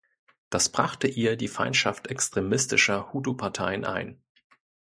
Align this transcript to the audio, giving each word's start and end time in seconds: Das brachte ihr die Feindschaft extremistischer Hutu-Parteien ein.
Das 0.49 0.67
brachte 0.69 1.05
ihr 1.07 1.35
die 1.35 1.47
Feindschaft 1.47 2.07
extremistischer 2.07 3.13
Hutu-Parteien 3.13 3.85
ein. 3.85 4.19